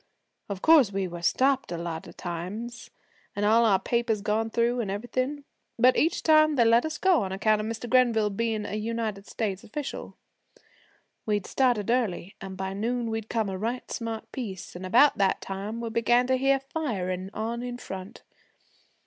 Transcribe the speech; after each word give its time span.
Of 0.49 0.63
course 0.63 0.91
we 0.91 1.07
were 1.07 1.21
stopped 1.21 1.71
a 1.71 1.77
lot 1.77 2.07
of 2.07 2.17
times 2.17 2.89
and 3.35 3.45
all 3.45 3.65
our 3.65 3.77
papers 3.77 4.21
gone 4.21 4.49
through 4.49 4.79
and 4.79 4.89
everything, 4.89 5.43
but 5.77 5.95
each 5.95 6.23
time 6.23 6.55
they 6.55 6.65
let 6.65 6.87
us 6.87 6.97
go 6.97 7.21
on 7.21 7.31
account 7.31 7.61
of 7.61 7.67
Mr. 7.67 7.87
Grenville 7.87 8.31
bein' 8.31 8.65
a 8.65 8.73
United 8.73 9.27
States 9.27 9.63
official. 9.63 10.17
We'd 11.27 11.45
started 11.45 11.91
early, 11.91 12.35
an' 12.41 12.55
by 12.55 12.73
noon 12.73 13.11
we'd 13.11 13.29
come 13.29 13.47
a 13.47 13.59
right 13.59 13.91
smart 13.91 14.31
piece, 14.31 14.75
an' 14.75 14.85
about 14.85 15.19
that 15.19 15.39
time 15.39 15.81
we 15.81 15.89
began 15.91 16.25
to 16.25 16.35
hear 16.35 16.59
firing 16.59 17.29
on 17.31 17.61
in 17.61 17.77
front. 17.77 18.23